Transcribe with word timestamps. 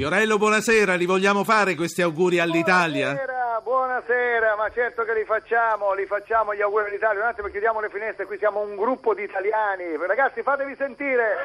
Fiorello, 0.00 0.38
buonasera, 0.38 0.94
li 0.94 1.04
vogliamo 1.04 1.44
fare 1.44 1.74
questi 1.74 2.00
auguri 2.00 2.38
all'Italia? 2.38 3.12
Buonasera, 3.12 3.60
buonasera, 3.62 4.56
ma 4.56 4.70
certo 4.72 5.04
che 5.04 5.12
li 5.12 5.26
facciamo, 5.26 5.92
li 5.92 6.06
facciamo 6.06 6.54
gli 6.54 6.62
auguri 6.62 6.88
all'Italia. 6.88 7.20
Un 7.20 7.28
attimo 7.28 7.48
chiudiamo 7.48 7.80
le 7.80 7.90
finestre, 7.90 8.24
qui 8.24 8.38
siamo 8.38 8.60
un 8.60 8.76
gruppo 8.76 9.12
di 9.12 9.24
italiani. 9.24 9.84
Ragazzi, 10.00 10.40
fatevi 10.40 10.74
sentire. 10.78 11.36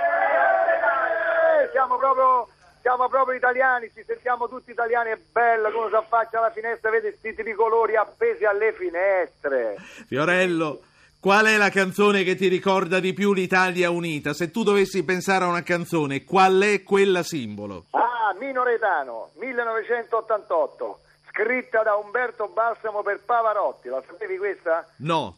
Eh, 1.59 1.69
siamo 1.73 1.97
proprio 1.97 2.47
siamo 2.79 3.09
proprio 3.09 3.35
italiani, 3.35 3.91
ci 3.93 4.05
sentiamo 4.07 4.47
tutti 4.47 4.71
italiani, 4.71 5.09
è 5.09 5.19
bello 5.33 5.69
come 5.71 5.89
si 5.89 5.95
affaccia 5.95 6.37
alla 6.37 6.51
finestra, 6.51 6.89
vede 6.91 7.17
questi 7.19 7.43
tricolori 7.43 7.97
appesi 7.97 8.45
alle 8.45 8.71
finestre. 8.71 9.75
Fiorello, 10.07 10.79
qual 11.19 11.47
è 11.47 11.57
la 11.57 11.69
canzone 11.69 12.23
che 12.23 12.35
ti 12.35 12.47
ricorda 12.47 13.01
di 13.01 13.11
più 13.11 13.33
l'Italia 13.33 13.89
unita? 13.89 14.31
Se 14.31 14.49
tu 14.49 14.63
dovessi 14.63 15.03
pensare 15.03 15.43
a 15.43 15.47
una 15.47 15.63
canzone, 15.63 16.23
qual 16.23 16.61
è 16.61 16.83
quella 16.83 17.21
simbolo? 17.21 17.87
Ah, 17.89 18.04
Minoretano, 18.33 19.29
1988, 19.35 20.99
scritta 21.29 21.83
da 21.83 21.95
Umberto 21.95 22.47
Balsamo 22.47 23.01
per 23.01 23.21
Pavarotti, 23.23 23.89
la 23.89 24.01
sapevi 24.05 24.37
questa? 24.37 24.85
No. 24.97 25.37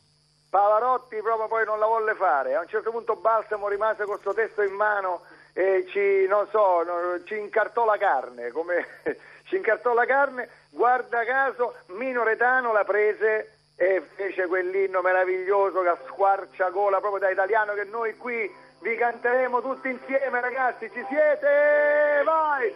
Pavarotti 0.50 1.22
proprio 1.22 1.48
poi 1.48 1.66
non 1.66 1.80
la 1.80 1.88
volle 1.88 2.16
fare, 2.16 2.56
a 2.56 2.62
un 2.62 2.68
certo 2.68 2.92
punto 2.92 3.16
Balsamo 3.16 3.68
rimase 3.68 4.06
con 4.06 4.14
questo 4.14 4.34
testo 4.34 4.62
in 4.62 4.74
mano 4.74 5.22
e 5.54 5.86
ci, 5.90 6.28
non 6.28 6.48
so, 6.52 6.86
ci 7.26 7.38
incartò 7.38 7.84
la 7.84 7.98
carne, 7.98 8.52
come 8.52 8.86
ci 9.48 9.56
incartò 9.56 9.94
la 9.94 10.06
carne, 10.06 10.50
guarda 10.70 11.24
caso 11.26 11.76
Minoretano 11.88 12.72
la 12.72 12.84
prese 12.84 13.58
e 13.76 14.02
fece 14.16 14.48
quell'inno 14.48 15.02
meraviglioso 15.02 15.82
che 15.82 15.90
a 15.90 15.98
squarciagola 16.08 17.00
proprio 17.00 17.20
da 17.20 17.30
italiano 17.30 17.74
che 17.74 17.84
noi 17.84 18.16
qui 18.18 18.52
vi 18.80 18.96
canteremo 18.96 19.62
tutti 19.62 19.90
insieme 19.90 20.40
ragazzi, 20.42 20.90
ci 20.94 21.06
siete? 21.10 22.22
Vai! 22.24 22.76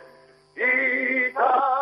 Italia, 0.54 1.81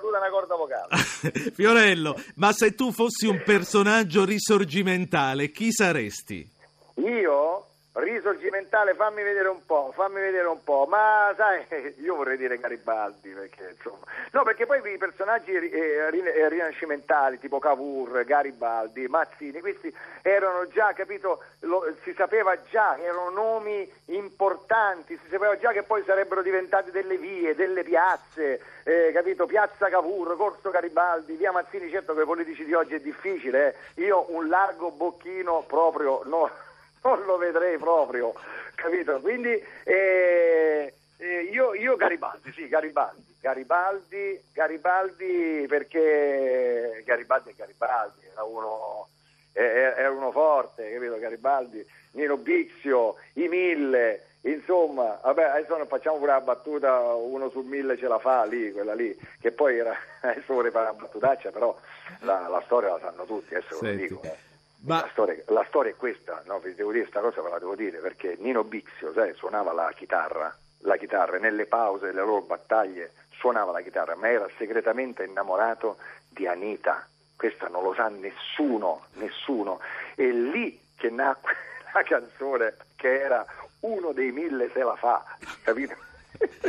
caduta 0.00 0.18
una 0.18 0.30
corda 0.30 0.54
vocale. 0.56 0.96
Fiorello, 1.52 2.16
ma 2.36 2.52
se 2.52 2.74
tu 2.74 2.90
fossi 2.90 3.26
un 3.26 3.42
personaggio 3.44 4.24
risorgimentale, 4.24 5.50
chi 5.50 5.70
saresti? 5.70 6.48
Io? 6.96 7.66
Risorgimentale, 7.92 8.94
fammi 8.94 9.20
vedere 9.20 9.48
un 9.48 9.66
po', 9.66 9.90
fammi 9.92 10.20
vedere 10.20 10.46
un 10.46 10.62
po', 10.62 10.86
ma 10.88 11.34
sai, 11.36 11.66
io 11.98 12.14
vorrei 12.14 12.36
dire 12.36 12.56
Garibaldi, 12.56 13.30
perché 13.30 13.74
insomma, 13.76 14.04
no, 14.30 14.44
perché 14.44 14.64
poi 14.64 14.80
i 14.92 14.96
personaggi 14.96 15.50
eh, 15.50 16.08
eh, 16.08 16.48
rinascimentali, 16.48 17.40
tipo 17.40 17.58
Cavour, 17.58 18.22
Garibaldi, 18.24 19.08
Mazzini, 19.08 19.58
questi 19.58 19.92
erano 20.22 20.68
già, 20.68 20.92
capito, 20.92 21.42
lo, 21.62 21.84
si 22.04 22.14
sapeva 22.16 22.56
già, 22.70 22.96
erano 22.96 23.28
nomi 23.30 23.90
importanti, 24.04 25.18
si 25.20 25.28
sapeva 25.28 25.58
già 25.58 25.72
che 25.72 25.82
poi 25.82 26.04
sarebbero 26.04 26.42
diventati 26.42 26.92
delle 26.92 27.16
vie, 27.16 27.56
delle 27.56 27.82
piazze, 27.82 28.60
eh, 28.84 29.10
capito, 29.12 29.46
Piazza 29.46 29.88
Cavour, 29.88 30.36
Corso 30.36 30.70
Garibaldi, 30.70 31.34
via 31.34 31.50
Mazzini, 31.50 31.90
certo 31.90 32.14
che 32.14 32.22
i 32.22 32.24
politici 32.24 32.64
di 32.64 32.72
oggi 32.72 32.94
è 32.94 33.00
difficile, 33.00 33.74
eh. 33.96 34.02
io 34.04 34.26
un 34.28 34.48
largo 34.48 34.92
bocchino 34.92 35.64
proprio, 35.66 36.22
no 36.26 36.68
non 37.02 37.24
lo 37.24 37.36
vedrei 37.36 37.78
proprio, 37.78 38.34
capito? 38.74 39.20
Quindi 39.20 39.62
eh, 39.84 40.92
eh, 41.16 41.40
io, 41.52 41.74
io, 41.74 41.96
Garibaldi, 41.96 42.52
sì, 42.52 42.68
Garibaldi, 42.68 43.36
Garibaldi, 43.40 44.42
Garibaldi 44.52 45.66
perché 45.68 47.02
Garibaldi 47.04 47.50
è 47.50 47.54
Garibaldi, 47.54 48.20
era 48.32 48.42
uno, 48.44 49.08
era 49.52 50.10
uno 50.10 50.30
forte, 50.30 50.92
capito? 50.92 51.18
Garibaldi, 51.18 51.84
Nino 52.12 52.36
Bixio, 52.36 53.16
i 53.34 53.48
mille, 53.48 54.26
insomma, 54.42 55.18
vabbè, 55.22 55.44
adesso 55.44 55.76
non 55.76 55.86
facciamo 55.86 56.18
pure 56.18 56.32
la 56.32 56.40
battuta, 56.40 57.14
uno 57.14 57.50
su 57.50 57.60
mille 57.60 57.96
ce 57.96 58.08
la 58.08 58.18
fa 58.18 58.44
lì, 58.44 58.72
quella 58.72 58.94
lì, 58.94 59.16
che 59.40 59.52
poi 59.52 59.78
era, 59.78 59.96
adesso 60.22 60.54
vorrei 60.54 60.70
fare 60.70 60.90
una 60.90 61.00
battutaccia, 61.00 61.50
però 61.50 61.76
la, 62.20 62.48
la 62.48 62.62
storia 62.64 62.90
la 62.90 62.98
sanno 63.00 63.24
tutti, 63.24 63.54
adesso 63.54 63.76
Senti. 63.76 64.08
lo 64.08 64.20
dico. 64.20 64.22
Eh. 64.22 64.49
Ma... 64.82 65.00
La, 65.00 65.08
storia, 65.10 65.42
la, 65.48 65.64
storia, 65.68 65.92
è 65.92 65.96
questa, 65.96 66.42
no? 66.46 66.58
vi 66.58 66.74
devo 66.74 66.92
dire 66.92 67.04
questa 67.04 67.20
cosa, 67.20 67.42
ve 67.42 67.50
la 67.50 67.58
devo 67.58 67.74
dire, 67.74 67.98
perché 67.98 68.36
Nino 68.38 68.64
Bixio 68.64 69.12
sai, 69.12 69.34
suonava 69.34 69.72
la 69.72 69.92
chitarra, 69.94 70.54
la 70.78 70.96
chitarra, 70.96 71.38
nelle 71.38 71.66
pause 71.66 72.06
delle 72.06 72.20
loro 72.20 72.40
battaglie 72.42 73.12
suonava 73.30 73.72
la 73.72 73.80
chitarra, 73.80 74.14
ma 74.16 74.28
era 74.28 74.48
segretamente 74.56 75.24
innamorato 75.24 75.98
di 76.28 76.46
Anita. 76.46 77.06
Questa 77.36 77.68
non 77.68 77.82
lo 77.82 77.94
sa 77.94 78.08
nessuno, 78.08 79.06
nessuno. 79.14 79.80
È 80.14 80.24
lì 80.24 80.80
che 80.96 81.10
nacque 81.10 81.54
la 81.92 82.02
canzone 82.02 82.76
che 82.96 83.20
era 83.20 83.44
uno 83.80 84.12
dei 84.12 84.30
mille 84.30 84.70
se 84.72 84.82
la 84.82 84.96
fa, 84.96 85.24
capito? 85.62 85.96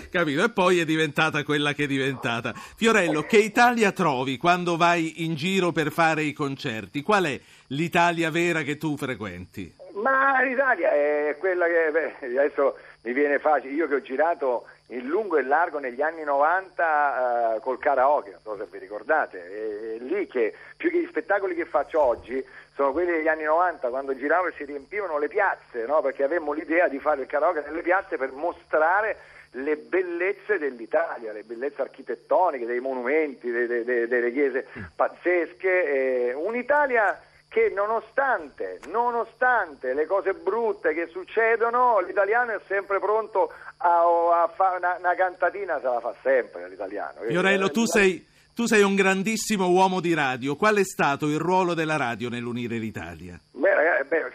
Capito? 0.09 0.43
E 0.43 0.49
poi 0.49 0.79
è 0.79 0.85
diventata 0.85 1.43
quella 1.43 1.73
che 1.73 1.85
è 1.85 1.87
diventata. 1.87 2.53
Fiorello, 2.53 3.23
che 3.23 3.37
Italia 3.37 3.91
trovi 3.91 4.37
quando 4.37 4.75
vai 4.75 5.23
in 5.23 5.35
giro 5.35 5.71
per 5.71 5.91
fare 5.91 6.23
i 6.23 6.33
concerti? 6.33 7.01
Qual 7.01 7.23
è 7.25 7.39
l'Italia 7.67 8.29
vera 8.29 8.61
che 8.63 8.77
tu 8.77 8.97
frequenti? 8.97 9.73
Ma 9.93 10.41
l'Italia 10.41 10.91
è 10.91 11.35
quella 11.39 11.65
che 11.65 11.91
beh, 11.91 12.25
adesso 12.25 12.77
mi 13.03 13.13
viene 13.13 13.39
facile. 13.39 13.73
Io 13.73 13.87
che 13.87 13.95
ho 13.95 14.01
girato 14.01 14.65
in 14.91 15.07
lungo 15.07 15.37
e 15.37 15.43
largo 15.43 15.79
negli 15.79 16.01
anni 16.01 16.23
90 16.23 17.55
uh, 17.55 17.59
col 17.61 17.79
karaoke, 17.79 18.31
non 18.31 18.41
so 18.41 18.57
se 18.57 18.67
vi 18.69 18.77
ricordate, 18.77 19.39
è, 19.39 19.95
è 19.95 19.97
lì 19.99 20.27
che 20.27 20.53
più 20.75 20.89
che 20.89 21.01
gli 21.01 21.07
spettacoli 21.07 21.55
che 21.55 21.65
faccio 21.65 22.01
oggi 22.01 22.43
sono 22.73 22.91
quelli 22.91 23.11
degli 23.11 23.27
anni 23.27 23.43
90 23.43 23.87
quando 23.89 24.15
giravo 24.15 24.47
e 24.47 24.53
si 24.57 24.65
riempivano 24.65 25.17
le 25.17 25.27
piazze, 25.27 25.85
no? 25.85 26.01
perché 26.01 26.23
avevamo 26.23 26.51
l'idea 26.51 26.87
di 26.87 26.99
fare 26.99 27.21
il 27.21 27.27
karaoke 27.27 27.63
nelle 27.65 27.81
piazze 27.81 28.17
per 28.17 28.31
mostrare 28.31 29.17
le 29.55 29.75
bellezze 29.77 30.57
dell'Italia, 30.57 31.31
le 31.31 31.43
bellezze 31.43 31.81
architettoniche, 31.81 32.65
dei 32.65 32.79
monumenti, 32.79 33.49
delle, 33.49 33.83
delle, 33.83 34.07
delle 34.07 34.31
chiese 34.31 34.67
pazzesche, 34.95 36.29
eh, 36.29 36.33
un'Italia 36.33 37.19
che 37.51 37.69
nonostante, 37.75 38.79
nonostante, 38.87 39.93
le 39.93 40.05
cose 40.05 40.31
brutte 40.33 40.93
che 40.93 41.07
succedono, 41.11 41.99
l'italiano 41.99 42.51
è 42.51 42.61
sempre 42.65 42.97
pronto 42.99 43.51
a, 43.75 44.43
a 44.43 44.47
fare 44.55 44.77
una, 44.77 44.95
una, 44.97 45.13
cantatina, 45.15 45.77
se 45.81 45.83
la 45.83 45.99
fa 45.99 46.15
sempre 46.23 46.69
l'italiano. 46.69 47.19
Fiorello, 47.27 47.69
tu 47.69 47.85
sei, 47.85 48.25
tu 48.55 48.67
sei 48.67 48.83
un 48.83 48.95
grandissimo 48.95 49.67
uomo 49.67 49.99
di 49.99 50.13
radio, 50.13 50.55
qual 50.55 50.77
è 50.77 50.83
stato 50.85 51.27
il 51.27 51.39
ruolo 51.39 51.73
della 51.73 51.97
radio 51.97 52.29
nell'unire 52.29 52.77
l'Italia? 52.77 53.37
Beh, 53.51 53.73
ragazzi, 53.73 54.07
beh, 54.07 54.31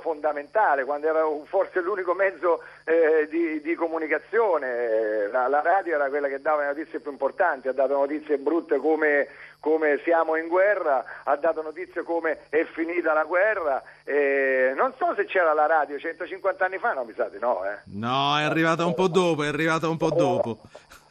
fondamentale, 0.00 0.84
quando 0.84 1.06
era 1.06 1.22
forse 1.44 1.80
l'unico 1.80 2.14
mezzo 2.14 2.62
eh, 2.84 3.28
di, 3.30 3.60
di, 3.60 3.74
comunicazione, 3.74 5.28
la, 5.30 5.48
la, 5.48 5.60
radio 5.60 5.94
era 5.94 6.08
quella 6.08 6.28
che 6.28 6.40
dava 6.40 6.62
le 6.62 6.68
notizie 6.68 7.00
più 7.00 7.10
importanti, 7.10 7.68
ha 7.68 7.72
dato 7.72 7.96
notizie 7.96 8.38
brutte 8.38 8.78
come, 8.78 9.28
come 9.60 10.00
siamo 10.04 10.36
in 10.36 10.48
guerra, 10.48 11.04
ha 11.24 11.36
dato 11.36 11.62
notizie 11.62 12.02
come 12.02 12.40
è 12.48 12.64
finita 12.64 13.12
la 13.12 13.24
guerra, 13.24 13.82
eh, 14.04 14.72
non 14.74 14.92
so 14.98 15.14
se 15.14 15.26
c'era 15.26 15.52
la 15.52 15.66
radio 15.66 15.98
150 15.98 16.64
anni 16.64 16.78
fa, 16.78 16.92
no 16.92 17.04
mi 17.04 17.12
sa 17.14 17.28
di 17.28 17.38
no. 17.38 17.64
Eh. 17.64 17.78
No, 17.84 18.38
è 18.38 18.42
arrivata 18.42 18.84
un 18.84 18.94
po' 18.94 19.08
dopo, 19.08 19.44
è 19.44 19.48
arrivata 19.48 19.88
un 19.88 19.96
po' 19.96 20.10
dopo. 20.10 20.58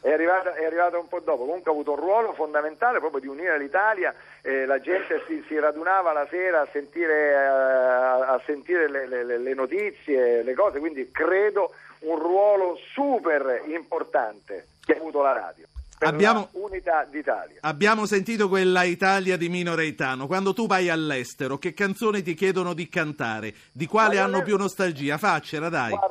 È 0.02 0.10
arrivata, 0.10 0.54
è 0.54 0.64
arrivata, 0.64 0.98
un 0.98 1.08
po' 1.08 1.20
dopo, 1.20 1.44
comunque 1.44 1.70
ha 1.70 1.74
avuto 1.74 1.92
un 1.92 1.98
ruolo 1.98 2.32
fondamentale 2.32 3.00
proprio 3.00 3.20
di 3.20 3.26
unire 3.26 3.58
l'Italia, 3.58 4.14
eh, 4.40 4.64
la 4.64 4.80
gente 4.80 5.22
si, 5.26 5.44
si, 5.46 5.58
radunava 5.58 6.12
la 6.12 6.26
sera 6.30 6.62
a 6.62 6.68
sentire, 6.72 7.32
eh, 7.32 7.34
a 7.34 8.40
sentire 8.46 8.88
le, 8.88 9.06
le, 9.06 9.38
le, 9.38 9.54
notizie, 9.54 10.42
le 10.42 10.54
cose, 10.54 10.78
quindi 10.78 11.10
credo 11.10 11.74
un 12.00 12.18
ruolo 12.18 12.78
super 12.94 13.62
importante 13.66 14.68
che 14.82 14.94
ha 14.94 14.96
avuto 14.96 15.20
la 15.20 15.32
radio. 15.32 15.66
Abbiamo, 16.02 16.48
unità 16.52 17.04
d'Italia. 17.04 17.58
Abbiamo 17.60 18.06
sentito 18.06 18.48
quella 18.48 18.84
Italia 18.84 19.36
di 19.36 19.50
Mino 19.50 19.74
Reitano. 19.74 20.26
Quando 20.26 20.54
tu 20.54 20.66
vai 20.66 20.88
all'estero, 20.88 21.58
che 21.58 21.74
canzoni 21.74 22.22
ti 22.22 22.32
chiedono 22.32 22.72
di 22.72 22.88
cantare? 22.88 23.52
Di 23.70 23.86
quale 23.86 24.18
hanno 24.18 24.42
più 24.42 24.56
nostalgia? 24.56 25.18
Faccela, 25.18 25.68
dai. 25.68 25.90
Guarda, 25.90 26.09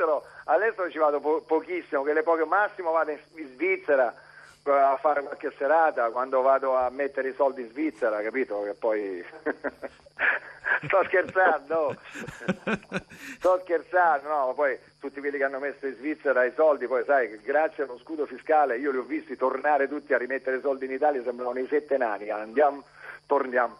all'estero, 0.00 0.24
all'estero 0.44 0.90
ci 0.90 0.98
vado 0.98 1.20
po- 1.20 1.42
pochissimo, 1.42 2.02
che 2.02 2.12
le 2.12 2.22
poche 2.22 2.44
massimo 2.44 2.90
vado 2.92 3.10
in, 3.10 3.18
in 3.34 3.48
Svizzera 3.54 4.14
a 4.62 4.96
fare 5.00 5.22
qualche 5.22 5.52
serata 5.56 6.10
quando 6.10 6.42
vado 6.42 6.76
a 6.76 6.90
mettere 6.90 7.30
i 7.30 7.34
soldi 7.34 7.62
in 7.62 7.70
Svizzera, 7.70 8.20
capito? 8.22 8.62
Che 8.62 8.74
poi 8.74 9.24
sto 10.84 11.02
scherzando, 11.04 11.96
sto 13.36 13.60
scherzando, 13.62 14.28
no, 14.28 14.46
ma 14.46 14.52
poi 14.52 14.78
tutti 14.98 15.20
quelli 15.20 15.38
che 15.38 15.44
hanno 15.44 15.58
messo 15.58 15.86
in 15.86 15.96
Svizzera 15.96 16.44
i 16.44 16.52
soldi, 16.54 16.86
poi 16.86 17.04
sai, 17.04 17.40
grazie 17.40 17.84
allo 17.84 17.98
scudo 17.98 18.26
fiscale 18.26 18.78
io 18.78 18.90
li 18.90 18.98
ho 18.98 19.02
visti 19.02 19.36
tornare 19.36 19.88
tutti 19.88 20.12
a 20.12 20.18
rimettere 20.18 20.58
i 20.58 20.60
soldi 20.60 20.84
in 20.84 20.92
Italia, 20.92 21.22
sembrano 21.22 21.58
i 21.58 21.66
sette 21.66 21.96
nani, 21.96 22.28
andiamo, 22.30 22.84
torniamo. 23.26 23.78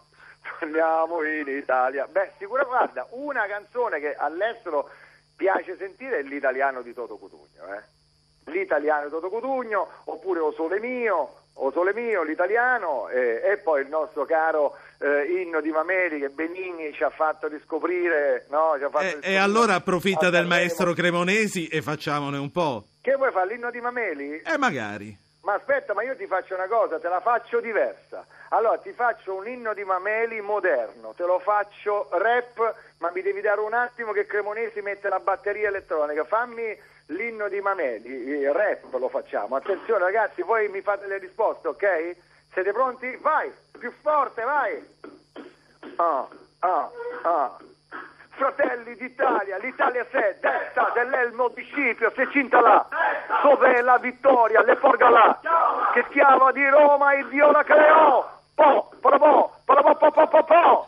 torniamo 0.59 1.23
in 1.23 1.47
Italia. 1.47 2.07
Beh, 2.07 2.31
sicuramente, 2.37 2.75
guarda, 2.75 3.07
una 3.11 3.45
canzone 3.45 3.99
che 3.99 4.15
all'estero 4.15 4.89
piace 5.41 5.75
sentire 5.75 6.19
è 6.19 6.21
l'italiano 6.21 6.83
di 6.83 6.93
Toto 6.93 7.17
Cutugno, 7.17 7.73
eh? 7.73 8.51
L'italiano 8.51 9.05
di 9.05 9.09
Toto 9.09 9.29
Cutugno, 9.29 9.87
oppure 10.03 10.39
O 10.39 10.51
Sole 10.51 10.79
Mio, 10.79 11.33
O 11.53 11.71
Sole 11.71 11.95
Mio, 11.95 12.21
l'italiano, 12.21 13.09
eh, 13.09 13.41
e 13.43 13.57
poi 13.57 13.81
il 13.81 13.87
nostro 13.87 14.23
caro 14.25 14.77
eh, 14.99 15.41
inno 15.41 15.59
di 15.59 15.71
Mameli 15.71 16.19
che 16.19 16.29
Benigni 16.29 16.93
ci 16.93 17.03
ha 17.03 17.09
fatto 17.09 17.47
riscoprire, 17.47 18.45
no? 18.49 18.73
Ha 18.73 18.77
fatto 18.77 18.99
E, 18.99 19.05
riscoprire 19.05 19.33
e 19.33 19.37
allora 19.37 19.73
approfitta 19.73 20.29
del 20.29 20.45
maestro 20.45 20.93
Cremonesi 20.93 21.67
e 21.67 21.81
facciamone 21.81 22.37
un 22.37 22.51
po'. 22.51 22.83
Che 23.01 23.15
vuoi 23.15 23.31
fare, 23.31 23.55
l'inno 23.55 23.71
di 23.71 23.81
Mameli? 23.81 24.43
E 24.45 24.57
magari. 24.59 25.17
Ma 25.41 25.55
aspetta, 25.55 25.95
ma 25.95 26.03
io 26.03 26.15
ti 26.15 26.27
faccio 26.27 26.53
una 26.53 26.67
cosa, 26.67 26.99
te 26.99 27.07
la 27.07 27.19
faccio 27.19 27.59
diversa. 27.59 28.23
Allora, 28.53 28.77
ti 28.79 28.91
faccio 28.91 29.33
un 29.33 29.47
inno 29.47 29.73
di 29.73 29.85
Mameli 29.85 30.41
moderno, 30.41 31.13
te 31.15 31.23
lo 31.23 31.39
faccio 31.39 32.09
rap, 32.11 32.75
ma 32.97 33.09
mi 33.11 33.21
devi 33.21 33.39
dare 33.39 33.61
un 33.61 33.73
attimo 33.73 34.11
che 34.11 34.25
Cremonesi 34.25 34.81
mette 34.81 35.07
la 35.07 35.19
batteria 35.19 35.69
elettronica. 35.69 36.25
Fammi 36.25 36.77
l'inno 37.07 37.47
di 37.47 37.61
Mameli, 37.61 38.51
rap 38.51 38.91
lo 38.91 39.07
facciamo. 39.07 39.55
Attenzione 39.55 40.03
ragazzi, 40.03 40.41
voi 40.41 40.67
mi 40.67 40.81
fate 40.81 41.07
le 41.07 41.19
risposte, 41.19 41.69
ok? 41.69 42.15
Siete 42.51 42.73
pronti? 42.73 43.15
Vai, 43.21 43.49
più 43.79 43.89
forte, 44.01 44.43
vai! 44.43 44.85
Ah, 45.95 46.27
ah, 46.59 46.89
ah. 47.21 47.57
Fratelli 48.31 48.95
d'Italia, 48.97 49.57
l'Italia 49.59 50.05
c'è, 50.07 50.37
destra 50.41 50.91
dell'Elmo 50.93 51.47
di 51.49 51.63
Scipio, 51.63 52.11
se 52.11 52.27
cinta 52.31 52.59
là, 52.59 52.85
dov'è 53.43 53.81
la 53.81 53.97
vittoria, 53.97 54.61
le 54.61 54.75
porga 54.75 55.09
là, 55.09 55.39
che 55.93 56.05
chiama 56.09 56.51
di 56.51 56.67
Roma 56.67 57.13
il 57.13 57.27
Dio 57.27 57.51
la 57.51 57.63
creò, 57.63 58.39
po, 59.01 59.51
po, 59.65 59.93
po, 59.93 60.11
po, 60.11 60.27
po, 60.27 60.43
po. 60.43 60.87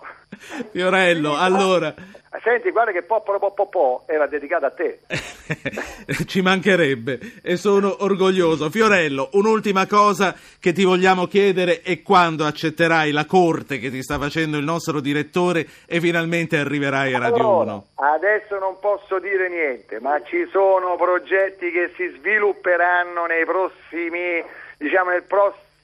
Fiorello, 0.72 1.36
allora, 1.38 1.94
Senti, 2.42 2.72
guarda 2.72 2.92
che 2.92 3.04
po, 3.04 3.22
po, 3.22 3.38
po, 3.38 3.52
po, 3.52 3.68
po 3.68 4.04
era 4.08 4.26
dedicata 4.26 4.68
a 4.68 4.72
te. 4.72 5.02
ci 6.26 6.42
mancherebbe 6.42 7.20
e 7.44 7.58
sono 7.58 8.04
orgoglioso. 8.04 8.72
Fiorello, 8.72 9.30
un'ultima 9.34 9.86
cosa 9.86 10.36
che 10.60 10.72
ti 10.72 10.84
vogliamo 10.84 11.28
chiedere 11.28 11.82
è 11.82 12.02
quando 12.02 12.46
accetterai 12.46 13.12
la 13.12 13.26
corte 13.26 13.78
che 13.78 13.92
ti 13.92 14.02
sta 14.02 14.18
facendo 14.18 14.58
il 14.58 14.64
nostro 14.64 15.00
direttore 15.00 15.68
e 15.86 16.00
finalmente 16.00 16.58
arriverai 16.58 17.14
a 17.14 17.20
Radio 17.20 17.44
Allora, 17.44 17.74
1. 17.74 17.86
Adesso 17.96 18.58
non 18.58 18.80
posso 18.80 19.20
dire 19.20 19.48
niente, 19.48 20.00
ma 20.00 20.20
ci 20.24 20.48
sono 20.52 20.96
progetti 20.96 21.70
che 21.70 21.94
si 21.96 22.08
svilupperanno 22.18 23.28
nei 23.28 23.46
prossimi, 23.46 24.44
diciamo, 24.78 25.12
nei 25.12 25.22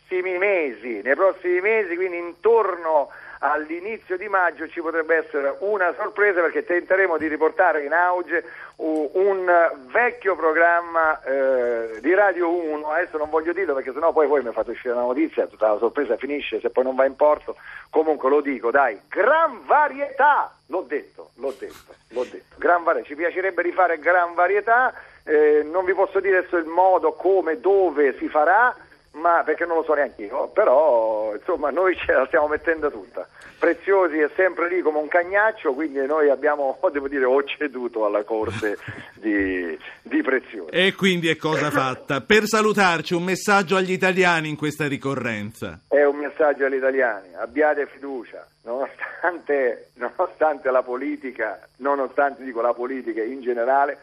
prossimi 0.10 0.40
mesi, 0.40 1.02
nei 1.04 1.14
prossimi 1.14 1.62
mesi, 1.62 1.96
quindi 1.96 2.18
intorno 2.18 3.10
all'inizio 3.42 4.18
di 4.18 4.28
maggio 4.28 4.68
ci 4.68 4.82
potrebbe 4.82 5.18
essere 5.18 5.56
una 5.60 5.94
sorpresa 5.96 6.42
perché 6.42 6.66
tenteremo 6.66 7.18
di 7.18 7.28
riportare 7.28 7.86
in 7.86 7.94
auge 7.94 8.44
un 8.78 9.72
vecchio 9.92 10.36
programma 10.36 11.22
eh, 11.24 12.00
di 12.02 12.14
Radio 12.16 12.50
1, 12.50 12.90
adesso 12.90 13.18
non 13.18 13.30
voglio 13.30 13.54
dirlo 13.54 13.76
perché 13.76 13.94
sennò 13.94 14.12
poi 14.12 14.26
voi 14.26 14.42
mi 14.42 14.52
fate 14.52 14.72
uscire 14.72 14.96
la 14.96 15.02
notizia, 15.02 15.46
tutta 15.46 15.74
la 15.74 15.78
sorpresa 15.78 16.18
finisce, 16.18 16.60
se 16.60 16.72
poi 16.72 16.86
non 16.86 16.96
va 16.96 17.06
in 17.06 17.16
porto, 17.16 17.56
comunque 17.92 18.30
lo 18.30 18.42
dico, 18.42 18.72
dai, 18.72 19.00
gran 19.08 19.62
varietà, 19.66 20.52
l'ho 20.66 20.82
detto, 20.82 21.30
l'ho 21.36 21.54
detto, 21.58 21.94
l'ho 22.10 22.24
detto, 22.24 22.56
gran 22.58 22.84
varietà, 22.84 23.08
ci 23.08 23.16
piacerebbe 23.16 23.62
rifare 23.62 24.00
gran 24.00 24.34
varietà, 24.34 24.92
eh, 25.24 25.62
non 25.64 25.86
vi 25.86 25.94
posso 25.94 26.20
dire 26.20 26.40
adesso 26.40 26.58
il 26.58 26.66
modo, 26.66 27.14
come, 27.14 27.60
dove 27.60 28.18
si 28.18 28.28
farà, 28.28 28.76
ma 29.20 29.44
perché 29.44 29.66
non 29.66 29.78
lo 29.78 29.84
so 29.84 29.94
neanche 29.94 30.24
io, 30.24 30.48
però 30.48 31.34
insomma 31.36 31.70
noi 31.72 31.96
ce 31.96 32.12
la 32.12 32.26
stiamo 32.28 32.48
mettendo 32.48 32.90
tutta. 32.90 33.28
Preziosi 33.60 34.20
è 34.20 34.30
sempre 34.36 34.70
lì 34.70 34.82
come 34.82 35.00
un 35.00 35.10
cagnaccio, 35.10 35.74
quindi 35.74 36.06
noi 36.06 36.30
abbiamo, 36.30 36.80
devo 36.92 37.08
dire, 37.08 37.26
ho 37.26 37.44
ceduto 37.44 38.06
alla 38.06 38.24
corte 38.24 38.78
di, 39.16 39.78
di 40.02 40.22
Preziosi. 40.22 40.72
E 40.72 40.94
quindi 40.96 41.28
è 41.28 41.36
cosa 41.36 41.70
fatta. 41.70 42.22
Per 42.22 42.46
salutarci, 42.46 43.14
un 43.14 43.24
messaggio 43.24 43.76
agli 43.76 43.92
italiani 43.92 44.48
in 44.50 44.56
questa 44.56 44.88
ricorrenza. 44.88 45.82
È 45.88 46.04
un 46.04 46.18
messaggio 46.18 46.66
agli 46.66 46.76
italiani, 46.76 47.36
abbiate 47.36 47.88
fiducia, 47.88 48.48
nonostante, 48.64 49.90
nonostante 49.96 50.72
la 50.72 50.82
politica, 50.82 51.60
nonostante 51.78 52.44
dico 52.44 52.62
la 52.62 52.74
politica 52.74 53.22
in 53.22 53.42
generale, 53.42 53.98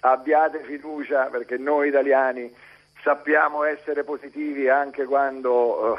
abbiate 0.00 0.60
fiducia 0.64 1.24
perché 1.26 1.56
noi 1.58 1.88
italiani 1.88 2.52
sappiamo 3.02 3.64
essere 3.64 4.04
positivi 4.04 4.68
anche 4.68 5.04
quando 5.04 5.94
eh, 5.94 5.98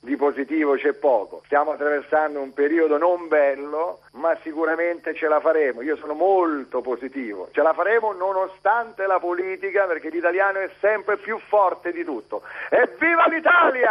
di 0.00 0.16
positivo 0.16 0.74
c'è 0.76 0.94
poco. 0.94 1.42
Stiamo 1.44 1.72
attraversando 1.72 2.40
un 2.40 2.54
periodo 2.54 2.96
non 2.96 3.28
bello, 3.28 4.00
ma 4.12 4.36
sicuramente 4.42 5.14
ce 5.14 5.28
la 5.28 5.40
faremo. 5.40 5.82
Io 5.82 5.96
sono 5.96 6.14
molto 6.14 6.80
positivo. 6.80 7.48
Ce 7.52 7.60
la 7.60 7.74
faremo 7.74 8.12
nonostante 8.12 9.06
la 9.06 9.18
politica 9.18 9.84
perché 9.84 10.08
l'italiano 10.08 10.58
è 10.58 10.70
sempre 10.80 11.18
più 11.18 11.38
forte 11.38 11.92
di 11.92 12.02
tutto. 12.02 12.42
Evviva 12.70 13.26
l'Italia! 13.28 13.90